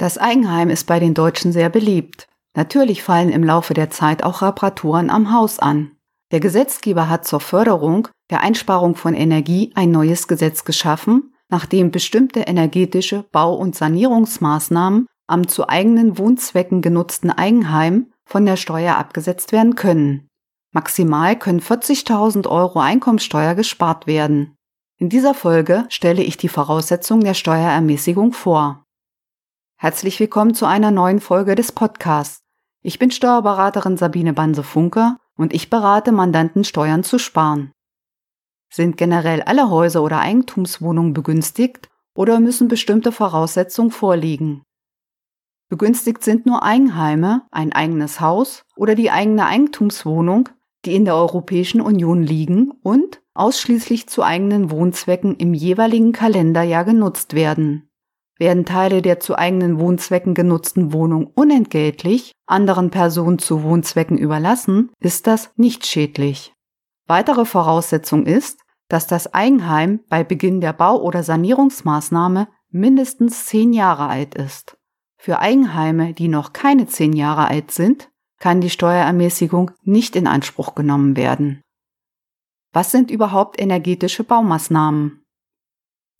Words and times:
Das 0.00 0.16
Eigenheim 0.16 0.70
ist 0.70 0.86
bei 0.86 0.98
den 0.98 1.12
Deutschen 1.12 1.52
sehr 1.52 1.68
beliebt. 1.68 2.26
Natürlich 2.56 3.02
fallen 3.02 3.28
im 3.28 3.44
Laufe 3.44 3.74
der 3.74 3.90
Zeit 3.90 4.24
auch 4.24 4.40
Reparaturen 4.40 5.10
am 5.10 5.30
Haus 5.30 5.58
an. 5.58 5.90
Der 6.32 6.40
Gesetzgeber 6.40 7.10
hat 7.10 7.26
zur 7.26 7.40
Förderung 7.40 8.08
der 8.30 8.40
Einsparung 8.40 8.94
von 8.94 9.12
Energie 9.12 9.72
ein 9.74 9.90
neues 9.90 10.26
Gesetz 10.26 10.64
geschaffen, 10.64 11.34
nachdem 11.50 11.90
bestimmte 11.90 12.40
energetische 12.40 13.26
Bau- 13.30 13.54
und 13.54 13.76
Sanierungsmaßnahmen 13.76 15.04
am 15.26 15.48
zu 15.48 15.68
eigenen 15.68 16.16
Wohnzwecken 16.16 16.80
genutzten 16.80 17.30
Eigenheim 17.30 18.10
von 18.24 18.46
der 18.46 18.56
Steuer 18.56 18.96
abgesetzt 18.96 19.52
werden 19.52 19.74
können. 19.74 20.28
Maximal 20.72 21.38
können 21.38 21.60
40.000 21.60 22.48
Euro 22.48 22.80
Einkommensteuer 22.80 23.54
gespart 23.54 24.06
werden. 24.06 24.56
In 24.96 25.10
dieser 25.10 25.34
Folge 25.34 25.84
stelle 25.90 26.22
ich 26.22 26.38
die 26.38 26.48
Voraussetzungen 26.48 27.24
der 27.24 27.34
Steuerermäßigung 27.34 28.32
vor. 28.32 28.82
Herzlich 29.82 30.20
willkommen 30.20 30.52
zu 30.52 30.66
einer 30.66 30.90
neuen 30.90 31.20
Folge 31.20 31.54
des 31.54 31.72
Podcasts. 31.72 32.42
Ich 32.82 32.98
bin 32.98 33.10
Steuerberaterin 33.10 33.96
Sabine 33.96 34.34
Banse-Funke 34.34 35.16
und 35.38 35.54
ich 35.54 35.70
berate 35.70 36.12
Mandanten, 36.12 36.64
Steuern 36.64 37.02
zu 37.02 37.18
sparen. 37.18 37.72
Sind 38.70 38.98
generell 38.98 39.40
alle 39.40 39.70
Häuser 39.70 40.02
oder 40.02 40.20
Eigentumswohnungen 40.20 41.14
begünstigt 41.14 41.88
oder 42.14 42.40
müssen 42.40 42.68
bestimmte 42.68 43.10
Voraussetzungen 43.10 43.90
vorliegen? 43.90 44.64
Begünstigt 45.70 46.24
sind 46.24 46.44
nur 46.44 46.62
Eigenheime, 46.62 47.46
ein 47.50 47.72
eigenes 47.72 48.20
Haus 48.20 48.64
oder 48.76 48.94
die 48.94 49.10
eigene 49.10 49.46
Eigentumswohnung, 49.46 50.50
die 50.84 50.94
in 50.94 51.06
der 51.06 51.14
Europäischen 51.14 51.80
Union 51.80 52.22
liegen 52.22 52.70
und 52.82 53.22
ausschließlich 53.32 54.10
zu 54.10 54.24
eigenen 54.24 54.70
Wohnzwecken 54.70 55.36
im 55.36 55.54
jeweiligen 55.54 56.12
Kalenderjahr 56.12 56.84
genutzt 56.84 57.32
werden. 57.32 57.89
Werden 58.40 58.64
Teile 58.64 59.02
der 59.02 59.20
zu 59.20 59.36
eigenen 59.36 59.78
Wohnzwecken 59.78 60.32
genutzten 60.32 60.94
Wohnung 60.94 61.26
unentgeltlich 61.26 62.32
anderen 62.46 62.90
Personen 62.90 63.38
zu 63.38 63.62
Wohnzwecken 63.62 64.16
überlassen, 64.16 64.90
ist 64.98 65.26
das 65.26 65.52
nicht 65.56 65.86
schädlich. 65.86 66.54
Weitere 67.06 67.44
Voraussetzung 67.44 68.24
ist, 68.24 68.60
dass 68.88 69.06
das 69.06 69.34
Eigenheim 69.34 70.00
bei 70.08 70.24
Beginn 70.24 70.62
der 70.62 70.72
Bau- 70.72 71.02
oder 71.02 71.22
Sanierungsmaßnahme 71.22 72.48
mindestens 72.70 73.44
zehn 73.44 73.74
Jahre 73.74 74.08
alt 74.08 74.34
ist. 74.34 74.78
Für 75.18 75.40
Eigenheime, 75.40 76.14
die 76.14 76.28
noch 76.28 76.54
keine 76.54 76.86
zehn 76.86 77.12
Jahre 77.12 77.46
alt 77.46 77.72
sind, 77.72 78.08
kann 78.38 78.62
die 78.62 78.70
Steuerermäßigung 78.70 79.72
nicht 79.82 80.16
in 80.16 80.26
Anspruch 80.26 80.74
genommen 80.74 81.14
werden. 81.14 81.60
Was 82.72 82.90
sind 82.90 83.10
überhaupt 83.10 83.60
energetische 83.60 84.24
Baumaßnahmen? 84.24 85.19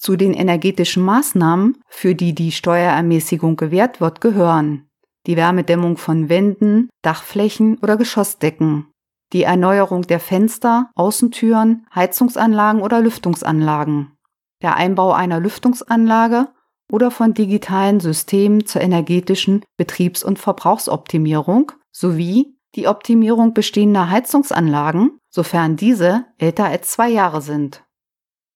Zu 0.00 0.16
den 0.16 0.32
energetischen 0.32 1.04
Maßnahmen, 1.04 1.76
für 1.86 2.14
die 2.14 2.34
die 2.34 2.52
Steuerermäßigung 2.52 3.56
gewährt 3.56 4.00
wird, 4.00 4.22
gehören. 4.22 4.88
Die 5.26 5.36
Wärmedämmung 5.36 5.98
von 5.98 6.30
Wänden, 6.30 6.88
Dachflächen 7.02 7.76
oder 7.82 7.98
Geschossdecken, 7.98 8.86
die 9.34 9.42
Erneuerung 9.42 10.02
der 10.02 10.18
Fenster, 10.18 10.90
Außentüren, 10.94 11.86
Heizungsanlagen 11.94 12.80
oder 12.80 13.02
Lüftungsanlagen, 13.02 14.16
der 14.62 14.76
Einbau 14.76 15.12
einer 15.12 15.38
Lüftungsanlage 15.38 16.48
oder 16.90 17.10
von 17.10 17.34
digitalen 17.34 18.00
Systemen 18.00 18.64
zur 18.64 18.80
energetischen 18.80 19.66
Betriebs- 19.76 20.24
und 20.24 20.38
Verbrauchsoptimierung 20.38 21.72
sowie 21.92 22.56
die 22.74 22.88
Optimierung 22.88 23.52
bestehender 23.52 24.08
Heizungsanlagen, 24.08 25.18
sofern 25.28 25.76
diese 25.76 26.24
älter 26.38 26.64
als 26.64 26.88
zwei 26.88 27.10
Jahre 27.10 27.42
sind. 27.42 27.84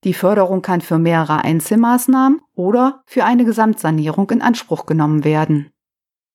Die 0.05 0.15
Förderung 0.15 0.61
kann 0.61 0.83
für 0.83 0.99
mehrere 0.99 1.43
Einzelmaßnahmen 1.45 2.41
oder 2.55 3.03
für 3.07 3.25
eine 3.25 3.45
Gesamtsanierung 3.45 4.31
in 4.31 4.43
Anspruch 4.43 4.85
genommen 4.87 5.25
werden. 5.25 5.71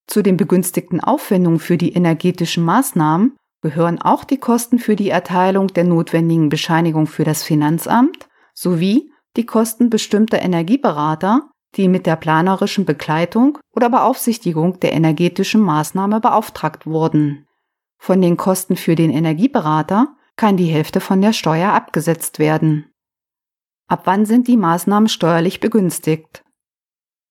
Zu 0.08 0.24
den 0.24 0.38
begünstigten 0.38 1.00
Aufwendungen 1.00 1.60
für 1.60 1.78
die 1.78 1.94
energetischen 1.94 2.66
Maßnahmen 2.66 3.38
gehören 3.62 4.02
auch 4.02 4.24
die 4.24 4.40
Kosten 4.40 4.80
für 4.80 4.96
die 4.96 5.10
Erteilung 5.10 5.68
der 5.68 5.84
notwendigen 5.84 6.50
Bescheinigung 6.50 7.06
für 7.06 7.24
das 7.24 7.44
Finanzamt 7.44 8.28
sowie 8.56 9.12
die 9.38 9.46
Kosten 9.46 9.92
bestimmter 9.92 10.42
Energieberater, 10.42 11.50
die 11.76 11.88
mit 11.88 12.08
der 12.08 12.16
planerischen 12.16 12.86
Begleitung 12.86 13.60
oder 13.76 13.90
Beaufsichtigung 13.92 14.80
der 14.80 14.94
energetischen 14.94 15.62
Maßnahme 15.62 16.20
beauftragt 16.20 16.88
wurden. 16.88 17.46
Von 18.00 18.22
den 18.22 18.38
Kosten 18.38 18.76
für 18.76 18.96
den 18.96 19.12
Energieberater 19.12 20.16
kann 20.36 20.58
die 20.58 20.66
Hälfte 20.66 21.02
von 21.02 21.22
der 21.22 21.34
Steuer 21.34 21.74
abgesetzt 21.74 22.40
werden. 22.40 22.89
Ab 23.90 24.04
wann 24.06 24.26
sind 24.28 24.48
die 24.48 24.56
Maßnahmen 24.56 25.10
steuerlich 25.10 25.60
begünstigt? 25.60 26.46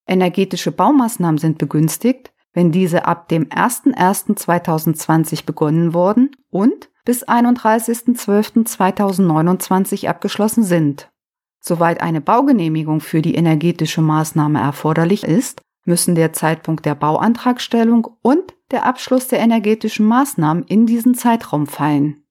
Energetische 0.08 0.72
Baumaßnahmen 0.72 1.38
sind 1.38 1.58
begünstigt, 1.58 2.32
wenn 2.52 2.72
diese 2.72 3.04
ab 3.04 3.28
dem 3.28 3.44
01.01.2020 3.44 5.46
begonnen 5.46 5.94
wurden 5.94 6.32
und 6.50 6.90
bis 7.04 7.28
31.12.2029 7.28 10.08
abgeschlossen 10.08 10.64
sind. 10.64 11.12
Soweit 11.60 12.00
eine 12.00 12.20
Baugenehmigung 12.20 13.00
für 13.00 13.22
die 13.22 13.36
energetische 13.36 14.02
Maßnahme 14.02 14.60
erforderlich 14.60 15.22
ist, 15.22 15.62
müssen 15.84 16.16
der 16.16 16.32
Zeitpunkt 16.32 16.86
der 16.86 16.96
Bauantragstellung 16.96 18.08
und 18.20 18.56
der 18.72 18.84
Abschluss 18.84 19.28
der 19.28 19.38
energetischen 19.38 20.06
Maßnahmen 20.06 20.64
in 20.64 20.86
diesen 20.86 21.14
Zeitraum 21.14 21.68
fallen. 21.68 22.24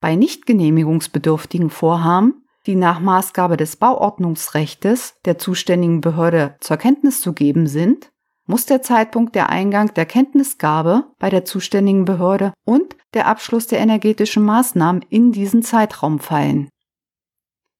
Bei 0.00 0.14
nicht 0.14 0.46
genehmigungsbedürftigen 0.46 1.70
Vorhaben 1.70 2.43
die 2.66 2.76
nach 2.76 3.00
Maßgabe 3.00 3.56
des 3.56 3.76
Bauordnungsrechtes 3.76 5.16
der 5.24 5.38
zuständigen 5.38 6.00
Behörde 6.00 6.56
zur 6.60 6.76
Kenntnis 6.76 7.20
zu 7.20 7.32
geben 7.32 7.66
sind, 7.66 8.10
muss 8.46 8.66
der 8.66 8.82
Zeitpunkt 8.82 9.34
der 9.34 9.48
Eingang 9.48 9.92
der 9.94 10.06
Kenntnisgabe 10.06 11.04
bei 11.18 11.30
der 11.30 11.44
zuständigen 11.44 12.04
Behörde 12.04 12.52
und 12.64 12.96
der 13.14 13.26
Abschluss 13.26 13.66
der 13.66 13.78
energetischen 13.78 14.44
Maßnahmen 14.44 15.04
in 15.08 15.32
diesen 15.32 15.62
Zeitraum 15.62 16.18
fallen. 16.18 16.68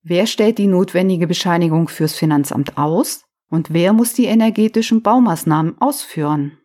Wer 0.02 0.26
stellt 0.26 0.58
die 0.58 0.66
notwendige 0.66 1.26
Bescheinigung 1.26 1.88
fürs 1.88 2.14
Finanzamt 2.14 2.76
aus 2.76 3.24
und 3.50 3.72
wer 3.72 3.92
muss 3.92 4.12
die 4.12 4.26
energetischen 4.26 5.02
Baumaßnahmen 5.02 5.80
ausführen? 5.80 6.58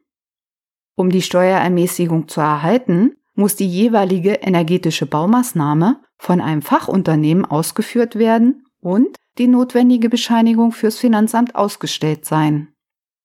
Um 0.96 1.10
die 1.10 1.22
Steuerermäßigung 1.22 2.28
zu 2.28 2.42
erhalten, 2.42 3.16
muss 3.36 3.56
die 3.56 3.68
jeweilige 3.68 4.34
energetische 4.34 5.06
Baumaßnahme 5.06 6.02
von 6.20 6.42
einem 6.42 6.62
Fachunternehmen 6.62 7.46
ausgeführt 7.46 8.18
werden 8.18 8.66
und 8.82 9.16
die 9.38 9.48
notwendige 9.48 10.10
Bescheinigung 10.10 10.72
fürs 10.72 10.98
Finanzamt 10.98 11.56
ausgestellt 11.56 12.26
sein. 12.26 12.74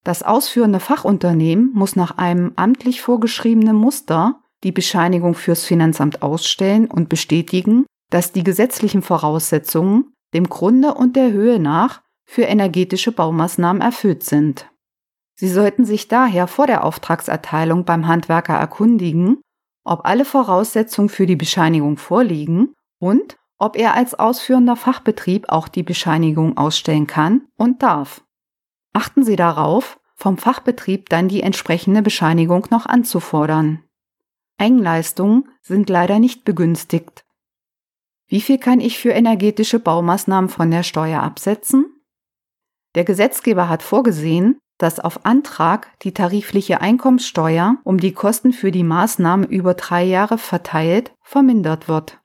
Das 0.04 0.22
ausführende 0.22 0.80
Fachunternehmen 0.80 1.70
muss 1.74 1.96
nach 1.96 2.18
einem 2.18 2.52
amtlich 2.56 3.02
vorgeschriebenen 3.02 3.76
Muster 3.76 4.40
die 4.62 4.72
Bescheinigung 4.72 5.34
fürs 5.34 5.64
Finanzamt 5.64 6.22
ausstellen 6.22 6.86
und 6.86 7.08
bestätigen, 7.08 7.84
dass 8.10 8.32
die 8.32 8.44
gesetzlichen 8.44 9.02
Voraussetzungen 9.02 10.12
dem 10.32 10.48
Grunde 10.48 10.94
und 10.94 11.16
der 11.16 11.32
Höhe 11.32 11.58
nach 11.58 12.02
für 12.26 12.42
energetische 12.42 13.12
Baumaßnahmen 13.12 13.82
erfüllt 13.82 14.24
sind. 14.24 14.70
Sie 15.36 15.48
sollten 15.48 15.84
sich 15.84 16.08
daher 16.08 16.46
vor 16.46 16.66
der 16.66 16.84
Auftragserteilung 16.84 17.84
beim 17.84 18.06
Handwerker 18.06 18.54
erkundigen, 18.54 19.40
ob 19.84 20.06
alle 20.06 20.24
Voraussetzungen 20.24 21.08
für 21.08 21.26
die 21.26 21.36
Bescheinigung 21.36 21.96
vorliegen 21.96 22.72
und 22.98 23.36
ob 23.58 23.76
er 23.76 23.94
als 23.94 24.14
ausführender 24.14 24.76
Fachbetrieb 24.76 25.48
auch 25.48 25.68
die 25.68 25.82
Bescheinigung 25.82 26.56
ausstellen 26.56 27.06
kann 27.06 27.42
und 27.56 27.82
darf. 27.82 28.22
Achten 28.92 29.24
Sie 29.24 29.36
darauf, 29.36 30.00
vom 30.14 30.38
Fachbetrieb 30.38 31.08
dann 31.08 31.28
die 31.28 31.42
entsprechende 31.42 32.02
Bescheinigung 32.02 32.66
noch 32.70 32.86
anzufordern. 32.86 33.82
Eigenleistungen 34.58 35.48
sind 35.60 35.90
leider 35.90 36.18
nicht 36.18 36.44
begünstigt. 36.44 37.24
Wie 38.26 38.40
viel 38.40 38.58
kann 38.58 38.80
ich 38.80 38.98
für 38.98 39.10
energetische 39.10 39.78
Baumaßnahmen 39.78 40.48
von 40.48 40.70
der 40.70 40.82
Steuer 40.82 41.22
absetzen? 41.22 41.86
Der 42.94 43.04
Gesetzgeber 43.04 43.68
hat 43.68 43.82
vorgesehen, 43.82 44.58
dass 44.78 45.00
auf 45.00 45.24
Antrag 45.24 45.88
die 46.02 46.14
tarifliche 46.14 46.80
Einkommenssteuer 46.80 47.76
um 47.84 47.98
die 47.98 48.12
Kosten 48.12 48.52
für 48.52 48.70
die 48.70 48.82
Maßnahmen 48.82 49.48
über 49.48 49.74
drei 49.74 50.04
Jahre 50.04 50.38
verteilt 50.38 51.12
vermindert 51.20 51.88
wird. 51.88 52.20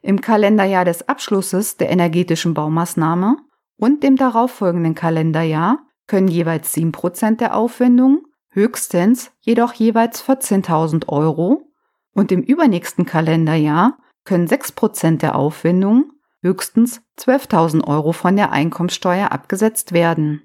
Im 0.00 0.20
Kalenderjahr 0.20 0.84
des 0.84 1.08
Abschlusses 1.08 1.76
der 1.76 1.90
energetischen 1.90 2.54
Baumaßnahme 2.54 3.36
und 3.76 4.02
dem 4.02 4.16
darauffolgenden 4.16 4.94
Kalenderjahr 4.94 5.78
können 6.06 6.28
jeweils 6.28 6.74
7% 6.74 7.36
der 7.36 7.56
Aufwendungen, 7.56 8.22
höchstens 8.50 9.30
jedoch 9.40 9.74
jeweils 9.74 10.22
14.000 10.24 11.08
Euro 11.08 11.70
und 12.14 12.32
im 12.32 12.42
übernächsten 12.42 13.06
Kalenderjahr 13.06 13.98
können 14.24 14.46
6% 14.46 15.18
der 15.18 15.36
Aufwendungen, 15.36 16.12
höchstens 16.42 17.02
12.000 17.18 17.86
Euro 17.86 18.12
von 18.12 18.36
der 18.36 18.52
Einkommenssteuer 18.52 19.32
abgesetzt 19.32 19.92
werden. 19.92 20.42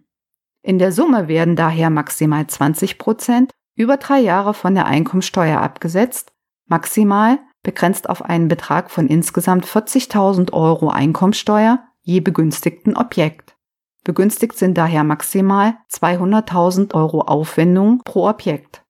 In 0.62 0.80
der 0.80 0.92
Summe 0.92 1.28
werden 1.28 1.56
daher 1.56 1.90
maximal 1.90 2.48
20 2.48 2.98
Prozent 2.98 3.52
über 3.76 3.98
drei 3.98 4.20
Jahre 4.20 4.54
von 4.54 4.76
der 4.76 4.86
Einkommensteuer 4.86 5.60
abgesetzt, 5.60 6.32
maximal 6.68 7.40
begrenzt 7.64 8.10
auf 8.10 8.22
einen 8.22 8.48
Betrag 8.48 8.92
von 8.92 9.08
insgesamt 9.08 9.66
40.000 9.66 10.54
Euro 10.54 10.90
Einkommensteuer 10.90 11.84
je 12.02 12.20
begünstigten 12.20 12.96
Objekt. 12.96 13.56
Begünstigt 14.04 14.58
sind 14.58 14.78
daher 14.78 15.06
maximal 15.06 15.78
200.000 15.90 16.94
Euro 16.94 17.22
Aufwendung 17.22 18.02
pro 18.04 18.28
Objekt. 18.28 18.84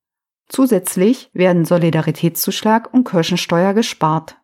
Zusätzlich 0.50 1.30
werden 1.34 1.66
Solidaritätszuschlag 1.66 2.92
und 2.94 3.08
Kirchensteuer 3.08 3.74
gespart. 3.74 4.38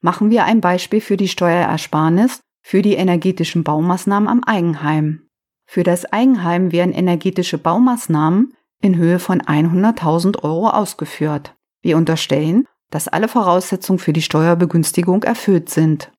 Machen 0.00 0.30
wir 0.30 0.44
ein 0.44 0.60
Beispiel 0.60 1.00
für 1.00 1.16
die 1.16 1.28
Steuerersparnis 1.28 2.40
für 2.62 2.82
die 2.82 2.94
energetischen 2.94 3.64
Baumaßnahmen 3.64 4.28
am 4.28 4.44
Eigenheim. 4.44 5.28
Für 5.66 5.82
das 5.82 6.04
Eigenheim 6.12 6.70
werden 6.70 6.92
energetische 6.92 7.58
Baumaßnahmen 7.58 8.54
in 8.82 8.96
Höhe 8.96 9.18
von 9.18 9.40
100.000 9.40 10.42
Euro 10.42 10.68
ausgeführt. 10.68 11.54
Wir 11.82 11.96
unterstellen, 11.96 12.66
dass 12.92 13.08
alle 13.08 13.26
Voraussetzungen 13.26 13.98
für 13.98 14.12
die 14.12 14.22
Steuerbegünstigung 14.22 15.22
erfüllt 15.24 15.70
sind. 15.70 16.12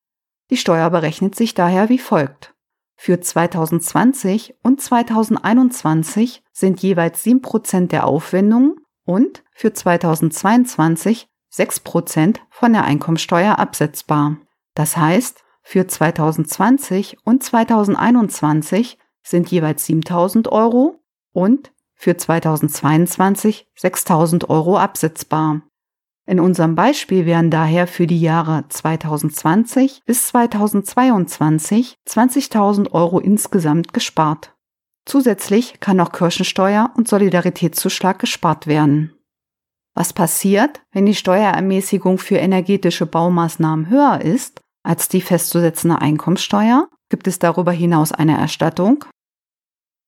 Die 0.50 0.56
Steuer 0.56 0.90
berechnet 0.90 1.34
sich 1.36 1.54
daher 1.54 1.88
wie 1.88 1.98
folgt. 1.98 2.52
Für 2.96 3.20
2020 3.20 4.56
und 4.62 4.80
2021 4.80 6.42
sind 6.52 6.82
jeweils 6.82 7.24
7% 7.24 7.88
der 7.88 8.06
Aufwendungen 8.06 8.74
und 9.04 9.44
für 9.52 9.72
2022 9.72 11.28
6% 11.52 12.38
von 12.50 12.72
der 12.72 12.84
Einkommensteuer 12.84 13.58
absetzbar. 13.58 14.38
Das 14.74 14.96
heißt, 14.96 15.44
für 15.62 15.86
2020 15.86 17.18
und 17.24 17.42
2021 17.42 18.98
sind 19.22 19.50
jeweils 19.50 19.86
7000 19.86 20.48
Euro 20.48 21.00
und 21.32 21.72
für 21.94 22.16
2022 22.16 23.68
6000 23.76 24.50
Euro 24.50 24.76
absetzbar. 24.76 25.62
In 26.26 26.40
unserem 26.40 26.74
Beispiel 26.74 27.26
werden 27.26 27.50
daher 27.50 27.86
für 27.86 28.06
die 28.06 28.20
Jahre 28.20 28.64
2020 28.68 30.02
bis 30.06 30.28
2022 30.28 31.96
20.000 32.08 32.92
Euro 32.92 33.18
insgesamt 33.18 33.92
gespart. 33.92 34.54
Zusätzlich 35.04 35.80
kann 35.80 36.00
auch 36.00 36.12
Kirchensteuer 36.12 36.90
und 36.96 37.08
Solidaritätszuschlag 37.08 38.18
gespart 38.18 38.66
werden. 38.66 39.12
Was 39.94 40.12
passiert, 40.12 40.80
wenn 40.92 41.06
die 41.06 41.14
Steuerermäßigung 41.14 42.18
für 42.18 42.36
energetische 42.36 43.06
Baumaßnahmen 43.06 43.90
höher 43.90 44.20
ist 44.22 44.60
als 44.82 45.08
die 45.08 45.20
festzusetzende 45.20 46.00
Einkommensteuer? 46.00 46.88
Gibt 47.10 47.28
es 47.28 47.38
darüber 47.38 47.70
hinaus 47.70 48.12
eine 48.12 48.36
Erstattung? 48.36 49.04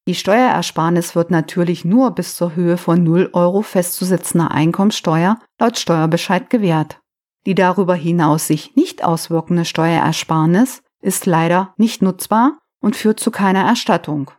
Die 0.09 0.15
Steuerersparnis 0.15 1.17
wird 1.17 1.33
natürlich 1.33 1.85
nur 1.85 2.13
bis 2.13 2.37
zur 2.37 2.55
Höhe 2.55 2.77
von 2.77 3.03
0 3.03 3.31
Euro 3.33 3.63
festzusetzender 3.63 4.53
Einkommensteuer 4.53 5.41
laut 5.59 5.79
Steuerbescheid 5.79 6.49
gewährt. 6.49 7.01
Die 7.45 7.57
darüber 7.57 7.97
hinaus 7.97 8.47
sich 8.47 8.77
nicht 8.77 9.03
auswirkende 9.03 9.65
Steuerersparnis 9.65 10.83
ist 11.01 11.27
leider 11.27 11.75
nicht 11.77 12.03
nutzbar 12.03 12.59
und 12.81 12.95
führt 12.95 13.19
zu 13.19 13.33
keiner 13.33 13.65
Erstattung. 13.65 14.31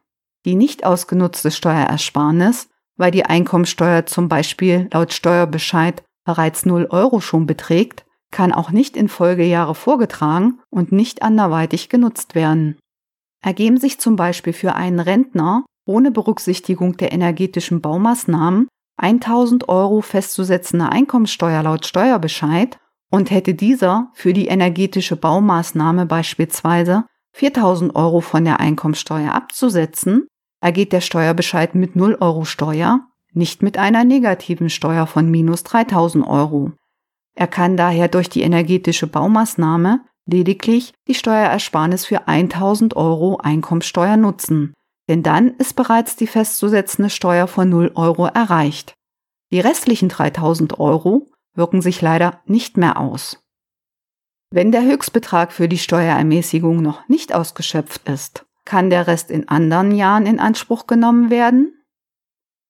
Die 0.45 0.55
nicht 0.55 0.85
ausgenutzte 0.85 1.51
Steuerersparnis, 1.51 2.69
weil 2.95 3.11
die 3.11 3.25
Einkommensteuer 3.25 4.05
zum 4.05 4.29
Beispiel 4.29 4.89
laut 4.93 5.11
Steuerbescheid 5.11 6.01
bereits 6.23 6.65
0 6.65 6.87
Euro 6.91 7.19
schon 7.19 7.45
beträgt, 7.45 8.05
kann 8.31 8.53
auch 8.53 8.71
nicht 8.71 8.95
in 8.95 9.09
Folgejahre 9.09 9.75
vorgetragen 9.75 10.59
und 10.69 10.93
nicht 10.93 11.23
anderweitig 11.23 11.89
genutzt 11.89 12.35
werden 12.35 12.77
ergeben 13.47 13.77
sich 13.77 13.97
zum 13.97 14.17
Beispiel 14.17 14.51
für 14.51 14.75
einen 14.75 14.99
Rentner 14.99 15.63
ohne 15.85 16.11
Berücksichtigung 16.11 16.97
der 16.97 17.13
energetischen 17.13 17.79
Baumaßnahmen 17.79 18.67
1000 18.97 19.69
Euro 19.69 20.01
festzusetzende 20.01 20.89
Einkommensteuer 20.91 21.63
laut 21.63 21.85
Steuerbescheid 21.85 22.77
und 23.09 23.31
hätte 23.31 23.53
dieser 23.53 24.11
für 24.13 24.33
die 24.33 24.47
energetische 24.47 25.15
Baumaßnahme 25.15 26.05
beispielsweise 26.05 27.05
4000 27.35 27.95
Euro 27.95 28.19
von 28.19 28.43
der 28.43 28.59
Einkommensteuer 28.59 29.33
abzusetzen, 29.33 30.27
ergeht 30.59 30.91
der 30.91 30.99
Steuerbescheid 30.99 31.73
mit 31.73 31.95
0 31.95 32.17
Euro 32.19 32.43
Steuer, 32.43 33.07
nicht 33.31 33.63
mit 33.63 33.77
einer 33.77 34.03
negativen 34.03 34.69
Steuer 34.69 35.07
von 35.07 35.31
minus 35.31 35.63
3000 35.63 36.27
Euro. 36.27 36.73
Er 37.33 37.47
kann 37.47 37.77
daher 37.77 38.09
durch 38.09 38.27
die 38.27 38.41
energetische 38.41 39.07
Baumaßnahme 39.07 40.01
lediglich 40.27 40.93
die 41.07 41.15
Steuerersparnis 41.15 42.05
für 42.05 42.27
1000 42.27 42.95
Euro 42.95 43.37
Einkommensteuer 43.37 44.17
nutzen, 44.17 44.73
denn 45.09 45.23
dann 45.23 45.55
ist 45.55 45.75
bereits 45.75 46.15
die 46.15 46.27
festzusetzende 46.27 47.09
Steuer 47.09 47.47
von 47.47 47.69
0 47.69 47.91
Euro 47.95 48.27
erreicht. 48.27 48.93
Die 49.51 49.61
restlichen 49.61 50.09
3000 50.09 50.79
Euro 50.79 51.29
wirken 51.55 51.81
sich 51.81 52.01
leider 52.01 52.41
nicht 52.45 52.77
mehr 52.77 52.97
aus. 52.99 53.39
Wenn 54.51 54.71
der 54.71 54.83
Höchstbetrag 54.83 55.51
für 55.51 55.67
die 55.67 55.77
Steuerermäßigung 55.77 56.81
noch 56.81 57.07
nicht 57.07 57.33
ausgeschöpft 57.33 58.07
ist, 58.07 58.45
kann 58.65 58.89
der 58.89 59.07
Rest 59.07 59.31
in 59.31 59.47
anderen 59.47 59.91
Jahren 59.91 60.25
in 60.25 60.39
Anspruch 60.39 60.87
genommen 60.87 61.29
werden? 61.29 61.73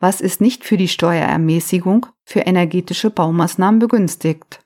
Was 0.00 0.20
ist 0.20 0.40
nicht 0.40 0.64
für 0.64 0.76
die 0.76 0.88
Steuerermäßigung 0.88 2.06
für 2.24 2.40
energetische 2.40 3.10
Baumaßnahmen 3.10 3.78
begünstigt? 3.78 4.60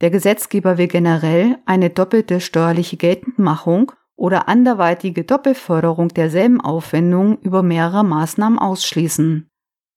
Der 0.00 0.10
Gesetzgeber 0.10 0.78
will 0.78 0.86
generell 0.86 1.58
eine 1.66 1.90
doppelte 1.90 2.40
steuerliche 2.40 2.96
Geltendmachung 2.96 3.92
oder 4.16 4.48
anderweitige 4.48 5.24
Doppelförderung 5.24 6.08
derselben 6.08 6.60
Aufwendungen 6.60 7.38
über 7.38 7.62
mehrere 7.62 8.04
Maßnahmen 8.04 8.58
ausschließen. 8.58 9.49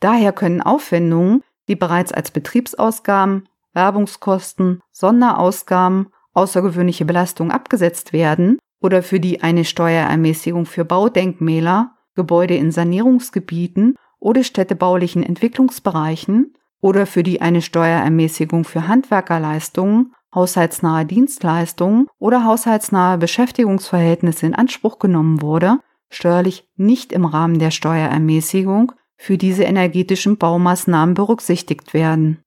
Daher 0.03 0.33
können 0.33 0.61
Aufwendungen, 0.61 1.43
die 1.69 1.77
bereits 1.77 2.11
als 2.11 2.29
Betriebsausgaben, 2.29 3.47
Werbungskosten, 3.71 4.81
Sonderausgaben, 4.91 6.07
außergewöhnliche 6.33 7.05
Belastung 7.05 7.51
abgesetzt 7.51 8.11
werden 8.11 8.59
oder 8.81 9.01
für 9.01 9.21
die 9.21 9.43
eine 9.43 9.63
Steuerermäßigung 9.63 10.65
für 10.65 10.83
Baudenkmäler, 10.83 11.93
Gebäude 12.15 12.55
in 12.55 12.73
Sanierungsgebieten 12.73 13.95
oder 14.19 14.43
städtebaulichen 14.43 15.23
Entwicklungsbereichen 15.23 16.53
oder 16.81 17.05
für 17.05 17.23
die 17.23 17.39
eine 17.39 17.61
Steuerermäßigung 17.61 18.65
für 18.65 18.89
Handwerkerleistungen, 18.89 20.13
haushaltsnahe 20.35 21.05
Dienstleistungen 21.05 22.07
oder 22.19 22.43
haushaltsnahe 22.43 23.17
Beschäftigungsverhältnisse 23.19 24.47
in 24.47 24.53
Anspruch 24.53 24.99
genommen 24.99 25.41
wurde, 25.41 25.77
steuerlich 26.09 26.67
nicht 26.75 27.13
im 27.13 27.23
Rahmen 27.23 27.57
der 27.57 27.71
Steuerermäßigung 27.71 28.91
für 29.23 29.37
diese 29.37 29.63
energetischen 29.63 30.37
Baumaßnahmen 30.37 31.15
berücksichtigt 31.15 31.93
werden. 31.93 32.43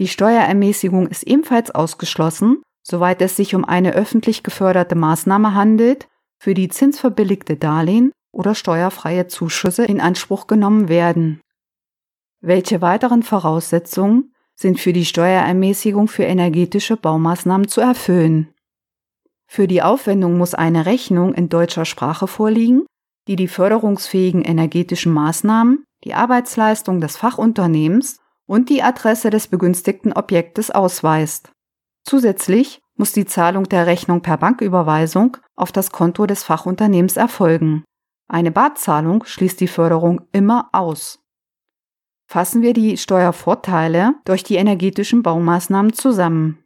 Die 0.00 0.08
Steuerermäßigung 0.08 1.06
ist 1.06 1.22
ebenfalls 1.22 1.70
ausgeschlossen, 1.70 2.60
soweit 2.82 3.22
es 3.22 3.36
sich 3.36 3.54
um 3.54 3.64
eine 3.64 3.92
öffentlich 3.92 4.42
geförderte 4.42 4.96
Maßnahme 4.96 5.54
handelt, 5.54 6.08
für 6.40 6.54
die 6.54 6.70
zinsverbilligte 6.70 7.54
Darlehen 7.54 8.10
oder 8.32 8.56
steuerfreie 8.56 9.28
Zuschüsse 9.28 9.84
in 9.84 10.00
Anspruch 10.00 10.48
genommen 10.48 10.88
werden. 10.88 11.40
Welche 12.40 12.82
weiteren 12.82 13.22
Voraussetzungen 13.22 14.34
sind 14.56 14.80
für 14.80 14.92
die 14.92 15.04
Steuerermäßigung 15.04 16.08
für 16.08 16.24
energetische 16.24 16.96
Baumaßnahmen 16.96 17.68
zu 17.68 17.80
erfüllen? 17.80 18.52
Für 19.46 19.68
die 19.68 19.82
Aufwendung 19.82 20.36
muss 20.36 20.54
eine 20.54 20.84
Rechnung 20.84 21.32
in 21.34 21.48
deutscher 21.48 21.84
Sprache 21.84 22.26
vorliegen, 22.26 22.86
die 23.28 23.36
die 23.36 23.46
förderungsfähigen 23.46 24.42
energetischen 24.42 25.12
Maßnahmen 25.12 25.84
die 26.04 26.14
Arbeitsleistung 26.14 27.00
des 27.00 27.16
Fachunternehmens 27.16 28.20
und 28.46 28.68
die 28.70 28.82
Adresse 28.82 29.30
des 29.30 29.48
begünstigten 29.48 30.12
Objektes 30.12 30.70
ausweist. 30.70 31.50
Zusätzlich 32.04 32.80
muss 32.96 33.12
die 33.12 33.26
Zahlung 33.26 33.64
der 33.64 33.86
Rechnung 33.86 34.22
per 34.22 34.36
Banküberweisung 34.38 35.36
auf 35.56 35.72
das 35.72 35.92
Konto 35.92 36.26
des 36.26 36.42
Fachunternehmens 36.42 37.16
erfolgen. 37.16 37.84
Eine 38.28 38.50
Barzahlung 38.50 39.24
schließt 39.24 39.60
die 39.60 39.68
Förderung 39.68 40.22
immer 40.32 40.68
aus. 40.72 41.20
Fassen 42.26 42.60
wir 42.60 42.74
die 42.74 42.96
Steuervorteile 42.98 44.14
durch 44.24 44.42
die 44.42 44.56
energetischen 44.56 45.22
Baumaßnahmen 45.22 45.94
zusammen. 45.94 46.62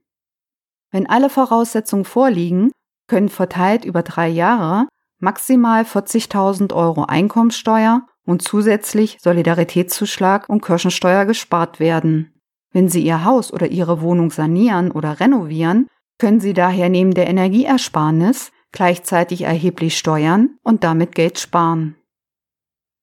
Wenn 0.90 1.08
alle 1.08 1.30
Voraussetzungen 1.30 2.04
vorliegen, 2.04 2.72
können 3.06 3.28
verteilt 3.28 3.84
über 3.84 4.02
drei 4.02 4.28
Jahre 4.28 4.88
maximal 5.18 5.82
40.000 5.82 6.74
Euro 6.74 7.04
Einkommenssteuer 7.04 8.06
und 8.24 8.42
zusätzlich 8.42 9.18
Solidaritätszuschlag 9.20 10.48
und 10.48 10.62
Kirchensteuer 10.62 11.24
gespart 11.24 11.80
werden. 11.80 12.32
Wenn 12.72 12.88
Sie 12.88 13.02
Ihr 13.02 13.24
Haus 13.24 13.52
oder 13.52 13.66
Ihre 13.68 14.00
Wohnung 14.00 14.30
sanieren 14.30 14.90
oder 14.90 15.20
renovieren, 15.20 15.88
können 16.18 16.40
Sie 16.40 16.54
daher 16.54 16.88
neben 16.88 17.14
der 17.14 17.28
Energieersparnis 17.28 18.50
gleichzeitig 18.72 19.42
erheblich 19.42 19.96
steuern 19.98 20.56
und 20.62 20.82
damit 20.84 21.14
Geld 21.14 21.38
sparen. 21.38 21.96